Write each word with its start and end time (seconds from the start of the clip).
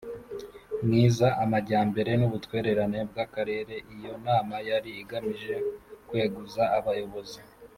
myiza 0.85 1.27
amajyambere 1.43 2.11
n 2.19 2.21
ubutwererane 2.27 2.99
by 3.09 3.19
Akarere 3.25 3.75
Iyo 3.95 4.13
nama 4.25 4.55
yari 4.69 4.91
igamije 5.01 5.55
kweguza 6.07 6.63
abayobozi 6.77 7.39